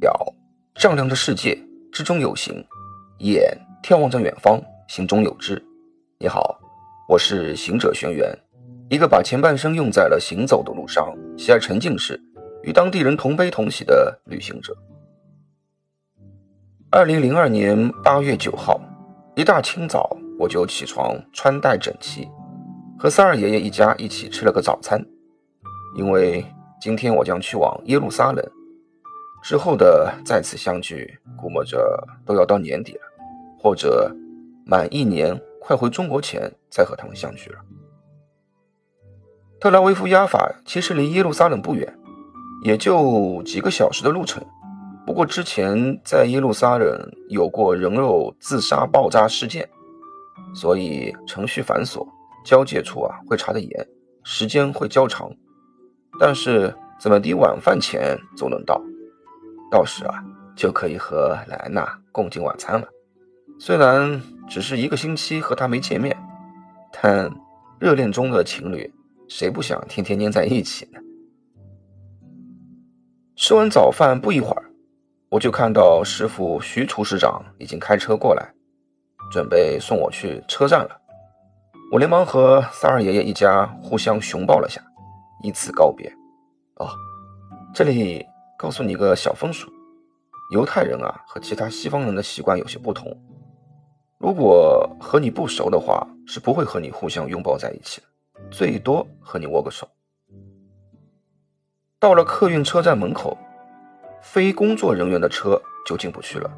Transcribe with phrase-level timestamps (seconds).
[0.00, 0.34] 表
[0.74, 1.58] 丈量着世界，
[1.92, 2.54] 之中有形；
[3.18, 5.62] 眼眺望着远方，心中有知。
[6.18, 6.58] 你好，
[7.08, 8.36] 我是行者轩辕，
[8.88, 12.20] 一个把前半生用在了行走的路上，喜爱沉浸式，
[12.62, 14.76] 与当地人同悲同喜的旅行者。
[16.90, 18.80] 二零零二年八月九号，
[19.36, 22.28] 一大清早我就起床，穿戴整齐，
[22.98, 25.04] 和三二爷爷一家一起吃了个早餐，
[25.96, 26.44] 因为
[26.80, 28.44] 今天我将去往耶路撒冷。
[29.44, 33.00] 之后的再次相聚，估摸着都要到年底了，
[33.58, 34.10] 或者
[34.64, 37.58] 满一年快回中国前再和他们相聚了。
[39.60, 41.94] 特拉维夫亚法其实离耶路撒冷不远，
[42.64, 44.42] 也就几个小时的路程。
[45.06, 46.98] 不过之前在耶路撒冷
[47.28, 49.68] 有过人肉自杀爆炸事件，
[50.54, 52.08] 所以程序繁琐，
[52.46, 53.88] 交界处啊会查得严，
[54.22, 55.30] 时间会较长。
[56.18, 58.80] 但是怎么的，晚饭前总能到。
[59.74, 60.22] 到时啊，
[60.54, 62.86] 就可以和莱安娜共进晚餐了。
[63.58, 66.16] 虽然只是一个星期和她没见面，
[66.92, 67.28] 但
[67.80, 68.88] 热恋中的情侣，
[69.26, 71.00] 谁不想天天黏在一起呢？
[73.34, 74.70] 吃完早饭不一会儿，
[75.28, 78.54] 我就看到师傅徐厨师长已经开车过来，
[79.32, 80.96] 准备送我去车站了。
[81.90, 84.80] 我连忙和三二爷爷一家互相熊抱了下，
[85.42, 86.08] 以此告别。
[86.76, 86.88] 哦，
[87.74, 88.24] 这里。
[88.64, 89.70] 告诉你个小风俗，
[90.50, 93.14] 犹太人啊和其他西方人的习惯有些不同。
[94.18, 98.06] 如果和你不熟的话，是不会和你互相拥抱在一起的，
[98.50, 99.86] 最多和你握个手。
[101.98, 103.36] 到了客运车站门口，
[104.22, 106.50] 非工作人员的车就进不去了，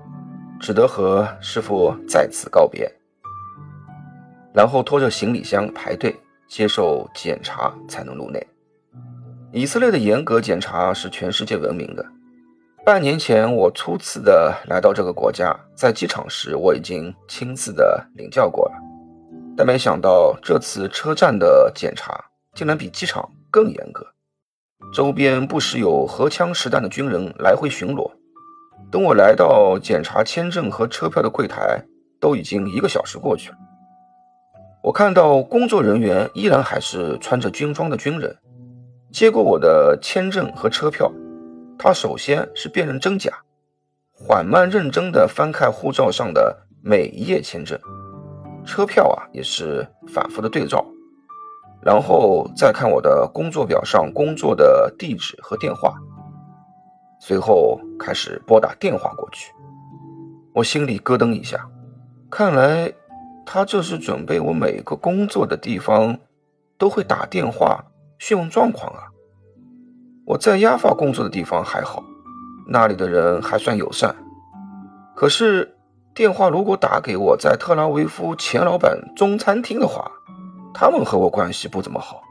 [0.61, 2.89] 只得和师傅再次告别，
[4.55, 6.15] 然后拖着行李箱排队
[6.47, 8.47] 接受检查才能入内。
[9.53, 12.05] 以色列的严格检查是全世界闻名的。
[12.85, 18.75] 半年前，我初次的来到这个国家，在机场时我已经亲自的领教过了，
[19.57, 22.13] 但没想到这次车站的检查
[22.55, 24.05] 竟然比机场更严格。
[24.93, 28.11] 周边不时有荷枪实弹的军人来回巡逻。
[28.91, 31.83] 等我来到检查签证和车票的柜台，
[32.21, 33.57] 都已经一个小时过去了。
[34.83, 38.37] 我看到工作人员依然还是穿着军装的军人。
[39.13, 41.11] 接过我的签证和车票，
[41.79, 43.33] 他首先是辨认真假，
[44.13, 47.79] 缓慢认真地翻看护照上的每一页签证，
[48.65, 50.85] 车票啊也是反复的对照，
[51.83, 55.95] 然后再看我的工作表上工作的地址和电话，
[57.21, 59.51] 随后开始拨打电话过去。
[60.53, 61.69] 我心里咯噔一下，
[62.31, 62.93] 看来
[63.47, 66.19] 他这是准备我每个工作的地方
[66.77, 67.83] 都会打电话。
[68.19, 69.09] 询问状况啊！
[70.25, 72.03] 我在亚法工作的地方还好，
[72.67, 74.17] 那里的人还算友善。
[75.15, 75.77] 可是
[76.15, 80.11] 电话如果打给我在特拉维夫钱老板中餐厅的话，
[80.75, 82.23] 他们和我关系不怎么好。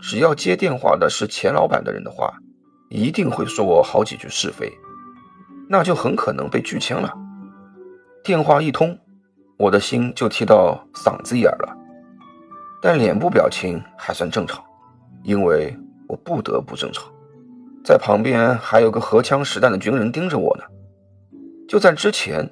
[0.00, 2.34] 只要接电话的是钱老板的人的话，
[2.88, 4.72] 一定会说我好几句是非，
[5.68, 7.12] 那就很可能被拒签了。
[8.24, 8.98] 电话一通，
[9.58, 11.76] 我的心就提到嗓子眼了，
[12.80, 14.64] 但脸部表情还算正常。
[15.22, 15.76] 因为
[16.08, 17.04] 我不得不正常，
[17.84, 20.64] 在旁边还有个荷枪实弹的军人盯着我呢。
[21.68, 22.48] 就在之前，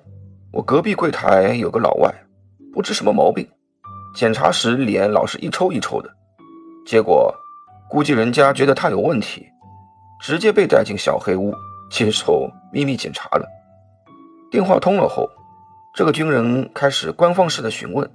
[0.52, 2.14] 我隔壁柜台有个老外，
[2.72, 3.46] 不知什么毛病，
[4.14, 6.10] 检查时脸老是一抽一抽的。
[6.86, 7.34] 结果
[7.88, 9.46] 估计人家觉得他有问题，
[10.22, 11.54] 直接被带进小黑屋
[11.90, 13.46] 接受秘密检查了。
[14.50, 15.28] 电话通了后，
[15.94, 18.08] 这个军人开始官方式的询问，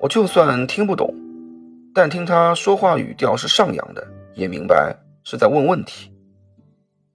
[0.00, 1.14] 我就算听不懂。
[1.94, 6.12] 但听他说话语调是上扬的，也明白是在问问题。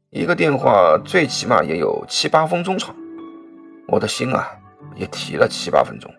[0.09, 2.95] 一个电话最起码也有七八分钟长，
[3.87, 4.49] 我的心啊
[4.95, 6.13] 也提了七八分钟。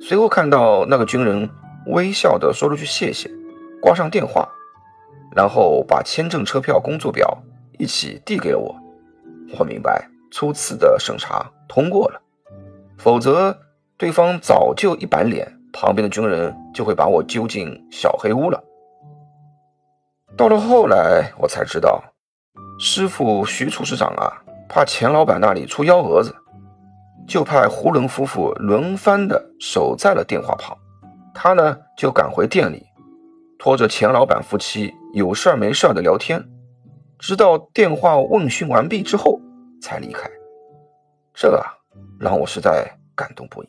[0.00, 1.48] 随后看到那个军人
[1.86, 3.30] 微笑的说了句谢谢，
[3.80, 4.48] 挂上电话，
[5.34, 7.42] 然后把签证、车票、工作表
[7.78, 8.74] 一起递给了我。
[9.58, 12.20] 我明白初次的审查通过了，
[12.98, 13.58] 否则
[13.96, 15.58] 对方早就一板脸。
[15.72, 18.62] 旁边的军人就会把我揪进小黑屋了。
[20.36, 22.02] 到了后来，我才知道，
[22.78, 24.32] 师傅徐厨师长啊，
[24.68, 26.34] 怕钱老板那里出幺蛾子，
[27.26, 30.76] 就派胡伦夫妇轮番的守在了电话旁，
[31.34, 32.86] 他呢就赶回店里，
[33.58, 36.42] 拖着钱老板夫妻有事儿没事儿的聊天，
[37.18, 39.40] 直到电话问讯完毕之后
[39.80, 40.30] 才离开。
[41.34, 41.64] 这啊，
[42.18, 43.68] 让我实在感动不已，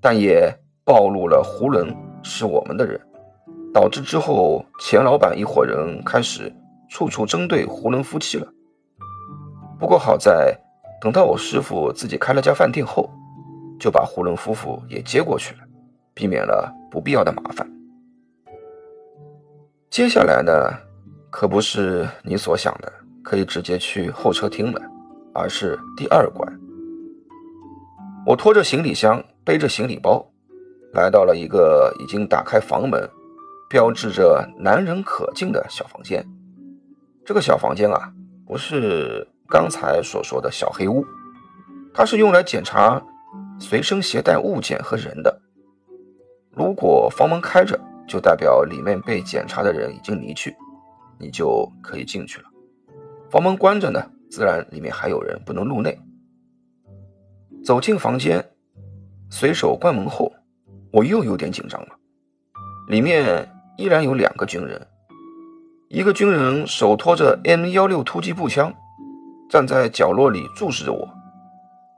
[0.00, 0.52] 但也。
[0.84, 3.00] 暴露了胡伦是我们的人，
[3.72, 6.52] 导致之后钱老板一伙人开始
[6.88, 8.46] 处处针对胡伦夫妻了。
[9.78, 10.56] 不过好在，
[11.00, 13.08] 等到我师傅自己开了家饭店后，
[13.78, 15.60] 就把胡伦夫妇也接过去了，
[16.14, 17.68] 避免了不必要的麻烦。
[19.88, 20.52] 接下来呢，
[21.30, 22.92] 可不是你所想的
[23.22, 24.80] 可以直接去候车厅了，
[25.32, 26.60] 而是第二关。
[28.26, 30.24] 我拖着行李箱，背着行李包，
[30.92, 33.08] 来到了一个已经打开房门、
[33.68, 36.24] 标志着“男人可进”的小房间。
[37.24, 38.12] 这个小房间啊，
[38.46, 41.04] 不是刚才所说的小黑屋，
[41.94, 43.02] 它是用来检查
[43.58, 45.40] 随身携带物件和人的。
[46.50, 50.54] 如果房门开着，就代表里面被检查的人已经离去，
[51.18, 52.48] 你就可以进去了。
[53.30, 55.98] 房门关着呢，自然里面还有人，不能入内。
[57.64, 58.44] 走进房间，
[59.30, 60.30] 随手关门后，
[60.92, 61.88] 我又有点紧张了。
[62.88, 64.86] 里面依然有两个军人，
[65.88, 68.72] 一个军人手托着 M 幺六突击步枪，
[69.48, 71.08] 站在角落里注视着我；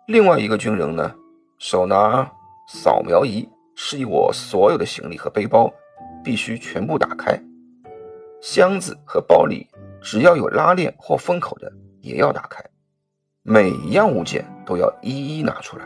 [0.06, 1.14] 另外一个军人呢，
[1.58, 2.31] 手拿
[2.69, 5.73] 扫描仪，示意我所有的行李和背包
[6.23, 7.38] 必须全部打开，
[8.41, 9.67] 箱子和包里
[10.00, 12.62] 只要有拉链或封口的也要打开。
[13.43, 15.85] 每一样物件都要一一拿出来，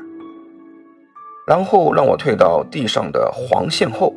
[1.48, 4.12] 然后让我退到地上的黄线后，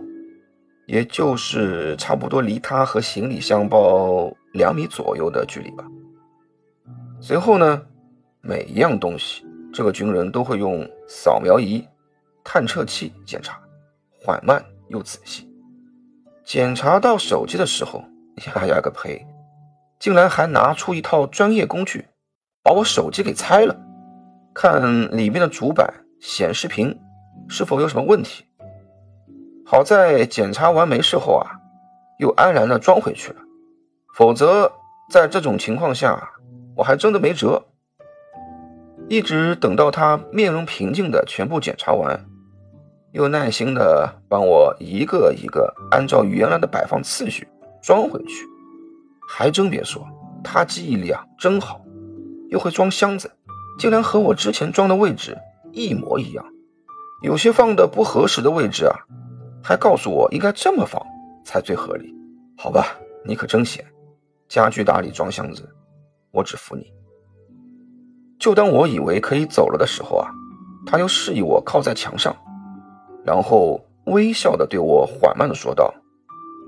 [0.85, 5.85] 也就是差不多离他和行李箱包两米左右的距离吧。
[7.21, 7.83] 随后呢，
[8.41, 11.87] 每一样东西，这个军人都会用扫描仪、
[12.43, 13.57] 探测器检查，
[14.21, 15.49] 缓慢又仔细。
[16.43, 18.03] 检查到手机的时候，
[18.45, 19.25] 呀呀个呸，
[19.99, 22.07] 竟然还拿出一套专业工具。
[22.61, 23.73] 把我手机给拆了，
[24.53, 25.87] 看里面的主板
[26.19, 26.99] 显示屏
[27.47, 28.45] 是否有什么问题。
[29.65, 31.59] 好在检查完没事后啊，
[32.19, 33.37] 又安然的装回去了。
[34.13, 34.71] 否则
[35.09, 36.31] 在这种情况下，
[36.75, 37.65] 我还真的没辙。
[39.07, 42.25] 一直等到他面容平静的全部检查完，
[43.11, 47.47] 又耐心的帮我一个一个按照原来的摆放次序
[47.81, 48.45] 装回去。
[49.27, 50.05] 还真别说，
[50.43, 51.81] 他记忆力啊真好。
[52.49, 53.31] 又会装箱子，
[53.79, 55.37] 竟然和我之前装的位置
[55.71, 56.45] 一模一样。
[57.21, 58.95] 有些放的不合适的位置啊，
[59.63, 61.01] 还告诉我应该这么放
[61.45, 62.13] 才最合理。
[62.57, 62.95] 好吧，
[63.25, 63.85] 你可真闲，
[64.47, 65.67] 家具打理装箱子，
[66.31, 66.91] 我只服你。
[68.39, 70.29] 就当我以为可以走了的时候啊，
[70.85, 72.35] 他又示意我靠在墙上，
[73.23, 75.93] 然后微笑的对我缓慢的说道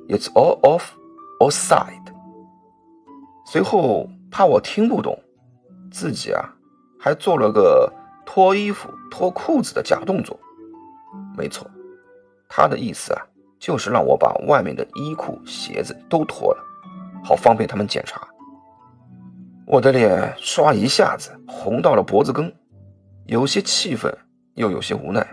[0.07, 0.83] ：“It's all off,
[1.39, 2.13] all side。”
[3.47, 5.19] 随后怕我听不懂。
[5.91, 6.55] 自己啊，
[6.99, 7.91] 还做了个
[8.25, 10.39] 脱衣服、脱裤子的假动作。
[11.35, 11.69] 没错，
[12.47, 13.21] 他的意思啊，
[13.59, 16.63] 就是让我把外面的衣裤、鞋子都脱了，
[17.23, 18.21] 好方便他们检查。
[19.65, 22.53] 我的脸刷一下子红到了脖子根，
[23.25, 24.15] 有些气愤，
[24.55, 25.25] 又有些无奈。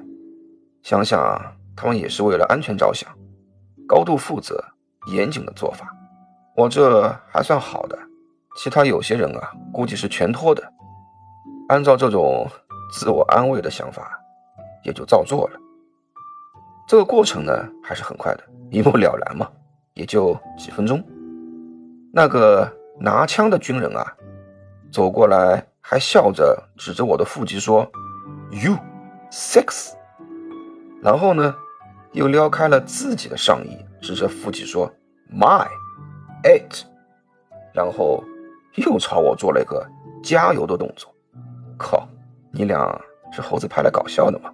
[0.82, 1.40] 想想
[1.76, 3.10] 他们也是为了安全着想，
[3.86, 4.64] 高度负责、
[5.12, 5.92] 严谨的做法，
[6.56, 7.98] 我这还算好的。
[8.56, 10.72] 其他有些人啊，估计是全脱的。
[11.68, 12.48] 按照这种
[12.92, 14.18] 自我安慰的想法，
[14.84, 15.60] 也就照做了。
[16.90, 19.48] 这个过程呢，还是很快的， 一目了然嘛，
[19.94, 21.00] 也就几分钟。
[22.12, 24.12] 那个拿枪的军人啊，
[24.90, 27.88] 走过来，还笑着指着我的腹肌说
[28.50, 28.76] ：“You
[29.30, 29.92] six。”
[31.00, 31.54] 然后呢，
[32.10, 34.92] 又撩开了自己的上衣，指着腹肌说
[35.32, 35.68] ：“My
[36.42, 36.82] eight。”
[37.72, 38.24] 然后。
[38.76, 39.84] 又朝我做了一个
[40.22, 41.12] 加油的动作，
[41.76, 42.08] 靠！
[42.52, 43.00] 你俩
[43.32, 44.48] 是猴子派来搞笑的吗？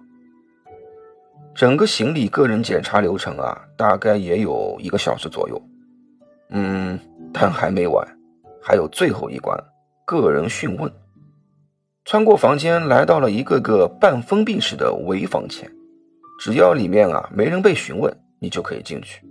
[1.57, 5.59] 整个行李个人检查流程啊，大概也有一个小时左右。
[6.51, 6.99] 嗯，
[7.33, 8.07] 但还没完，
[8.61, 9.59] 还有最后一关——
[10.05, 10.91] 个人讯问。
[12.05, 15.67] 穿过房间，来到了一个个半封闭式的围房前，
[16.39, 19.25] 只要里面啊没人被询问，你就可以进去。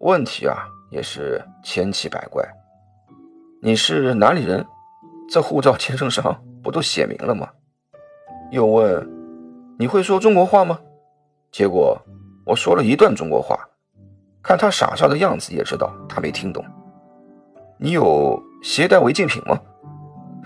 [0.00, 2.46] 问题啊也是千奇百怪。
[3.62, 4.62] 你是哪里人？
[5.30, 7.48] 这护照签证上不都写明了吗？
[8.50, 9.08] 又问
[9.78, 10.78] 你会说中国话吗？
[11.56, 11.98] 结果
[12.44, 13.58] 我说了一段中国话，
[14.42, 16.62] 看他傻笑的样子也知道他没听懂。
[17.78, 19.58] 你有携带违禁品吗？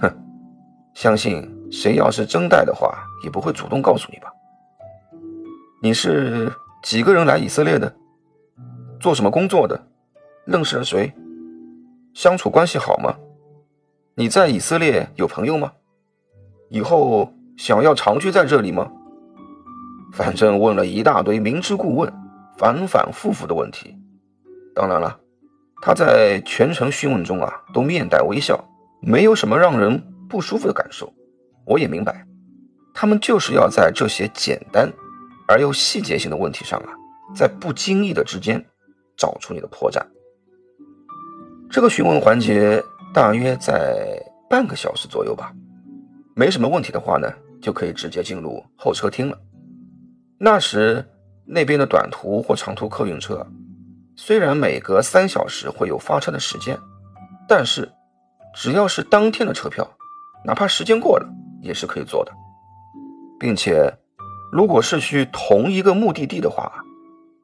[0.00, 0.08] 哼，
[0.94, 4.32] 相信谁要是真带的话，也不会主动告诉你吧。
[5.82, 7.92] 你是几个人来以色列的？
[9.00, 9.88] 做什么工作的？
[10.44, 11.12] 认识了谁？
[12.14, 13.16] 相处关系好吗？
[14.14, 15.72] 你在以色列有朋友吗？
[16.68, 18.92] 以后想要长居在这里吗？
[20.12, 22.12] 反正问了一大堆明知故问、
[22.58, 23.96] 反反复复的问题。
[24.74, 25.18] 当然了，
[25.82, 28.64] 他在全程询问中啊，都面带微笑，
[29.00, 31.12] 没有什么让人不舒服的感受，
[31.64, 32.26] 我也明白，
[32.94, 34.92] 他们就是要在这些简单
[35.46, 36.92] 而又细节性的问题上啊，
[37.34, 38.64] 在不经意的之间
[39.16, 40.00] 找出你的破绽。
[41.70, 42.82] 这个询问环节
[43.14, 45.52] 大约在半个小时左右吧，
[46.34, 49.38] 没什么问题的话呢，就可以直接进入候车厅了。
[50.42, 51.06] 那时
[51.44, 53.46] 那边的短途或长途客运车，
[54.16, 56.78] 虽然每隔三小时会有发车的时间，
[57.46, 57.92] 但是
[58.54, 59.86] 只要是当天的车票，
[60.46, 61.28] 哪怕时间过了
[61.60, 62.32] 也是可以坐的，
[63.38, 63.94] 并且
[64.50, 66.82] 如果是去同一个目的地的话，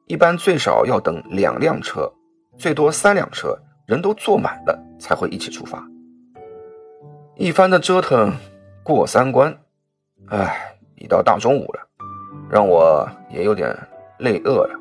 [0.07, 2.11] 一般最少要等两辆车，
[2.57, 3.57] 最多三辆车。
[3.85, 5.81] 人都坐满了才会一起出发。
[7.37, 8.33] 一番的折腾
[8.83, 9.57] 过三关，
[10.27, 11.86] 哎，已到大中午了，
[12.49, 13.75] 让我也有点
[14.19, 14.79] 累饿了，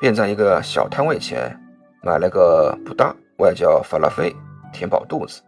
[0.00, 1.58] 便在一个小摊位前
[2.02, 4.34] 买了个不大，外叫法拉菲，
[4.72, 5.42] 填饱肚子，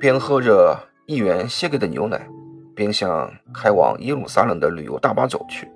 [0.00, 2.28] 边喝着议员献给的牛奶，
[2.74, 5.70] 边向开往耶路撒冷的旅游大巴走去。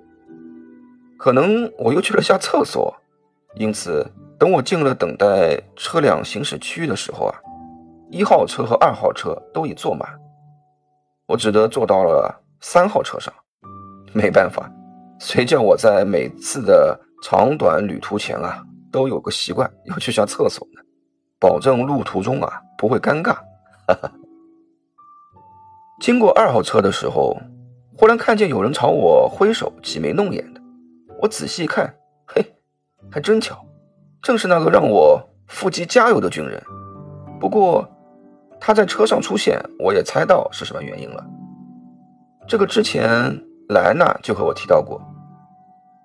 [1.17, 2.95] 可能我又去了下厕所，
[3.55, 4.05] 因此。
[4.39, 7.35] 等我进了等待车辆行驶区域的时候啊，
[8.09, 10.07] 一号车和二号车都已坐满，
[11.27, 13.33] 我只得坐到了三号车上。
[14.13, 14.71] 没办法，
[15.19, 20.81] 谁叫我在每次的长短旅途前啊，都有个习惯要去下厕所呢，
[21.39, 23.33] 保证路途中啊不会尴尬。
[23.87, 24.11] 哈哈。
[26.01, 27.37] 经过二号车的时候，
[27.97, 30.61] 忽然看见有人朝我挥手，挤眉弄眼的。
[31.21, 31.93] 我仔细一看，
[32.25, 32.53] 嘿，
[33.11, 33.65] 还真巧。
[34.21, 36.61] 正是那个让我腹肌加油的军人，
[37.39, 37.85] 不过
[38.59, 41.25] 他在车上出现，我也猜到是什么原因了。
[42.47, 44.99] 这个之前莱纳就和我提到过，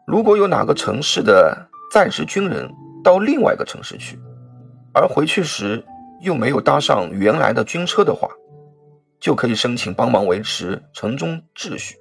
[0.07, 2.71] 如果有哪个城市的暂时军人
[3.03, 4.19] 到另外一个城市去，
[4.93, 5.83] 而回去时
[6.21, 8.29] 又没有搭上原来的军车的话，
[9.19, 11.97] 就可以申请帮忙维持城中秩序，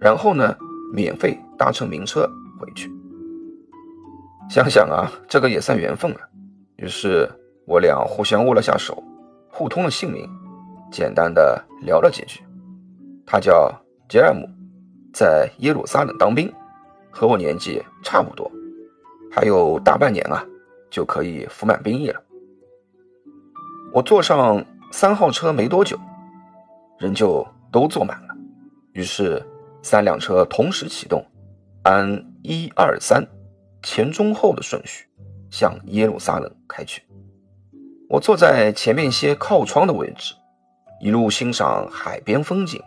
[0.00, 0.56] 然后呢，
[0.92, 2.28] 免费搭乘民车
[2.58, 2.90] 回去。
[4.50, 6.18] 想想啊，这个也算缘分了。
[6.76, 7.30] 于是
[7.64, 9.00] 我俩互相握了下手，
[9.48, 10.28] 互通了姓名，
[10.90, 12.42] 简单的聊了几句。
[13.24, 13.72] 他叫
[14.08, 14.46] 杰尔姆，
[15.14, 16.52] 在耶路撒冷当兵，
[17.10, 18.50] 和我年纪差不多，
[19.30, 20.44] 还有大半年啊，
[20.90, 22.20] 就可以服满兵役了。
[23.92, 25.96] 我坐上三号车没多久，
[26.98, 28.34] 人就都坐满了。
[28.92, 29.40] 于是
[29.82, 31.24] 三辆车同时启动，
[31.84, 33.24] 按一二三。
[33.86, 35.06] 前中后的顺序
[35.50, 37.02] 向耶路撒冷开去。
[38.08, 40.32] 我坐在前面些靠窗的位置，
[41.02, 42.80] 一路欣赏海边风景、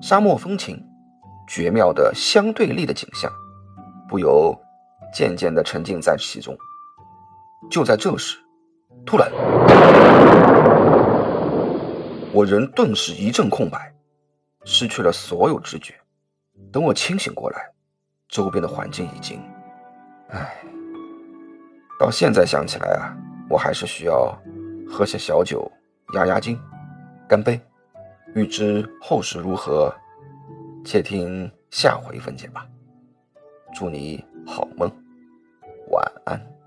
[0.00, 0.82] 沙漠风情，
[1.54, 3.30] 绝妙的相对立的景象，
[4.08, 4.58] 不由
[5.12, 6.56] 渐渐地沉浸在其中。
[7.70, 8.38] 就在这时，
[9.04, 9.30] 突然，
[12.32, 13.94] 我人顿时一阵空白，
[14.64, 15.92] 失去了所有知觉。
[16.72, 17.70] 等我清醒过来，
[18.30, 19.38] 周边的环境已经……
[20.30, 20.56] 唉，
[22.00, 23.12] 到现在想起来啊，
[23.50, 24.34] 我还是需要
[24.88, 25.70] 喝些小酒
[26.14, 26.58] 压压惊。
[27.28, 27.60] 干杯！
[28.34, 29.94] 欲知后事如何，
[30.84, 32.66] 且听下回分解吧。
[33.74, 34.90] 祝你好梦，
[35.88, 36.61] 晚安。